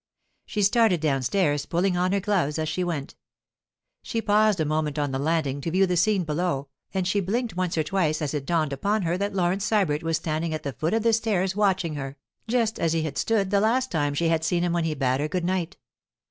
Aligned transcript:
She 0.47 0.63
started 0.63 0.99
downstairs, 0.99 1.67
pulling 1.67 1.95
on 1.95 2.11
her 2.11 2.19
gloves 2.19 2.57
as 2.57 2.67
she 2.67 2.83
went. 2.83 3.13
She 4.01 4.19
paused 4.19 4.59
a 4.59 4.65
moment 4.65 4.97
on 4.97 5.11
the 5.11 5.19
landing 5.19 5.61
to 5.61 5.69
view 5.69 5.85
the 5.85 5.95
scene 5.95 6.23
below, 6.23 6.69
and 6.91 7.07
she 7.07 7.19
blinked 7.19 7.55
once 7.55 7.77
or 7.77 7.83
twice 7.83 8.19
as 8.19 8.33
it 8.33 8.47
dawned 8.47 8.73
upon 8.73 9.03
her 9.03 9.15
that 9.19 9.35
Laurence 9.35 9.63
Sybert 9.69 10.01
was 10.01 10.17
standing 10.17 10.55
at 10.55 10.63
the 10.63 10.73
foot 10.73 10.95
of 10.95 11.03
the 11.03 11.13
stairs 11.13 11.55
watching 11.55 11.93
her, 11.97 12.17
just 12.47 12.79
as 12.79 12.93
he 12.93 13.03
had 13.03 13.15
stood 13.19 13.51
the 13.51 13.61
last 13.61 13.91
time 13.91 14.15
she 14.15 14.29
had 14.29 14.43
seen 14.43 14.63
him 14.63 14.73
when 14.73 14.85
he 14.85 14.95
bade 14.95 15.19
her 15.19 15.27
good 15.27 15.45
night. 15.45 15.77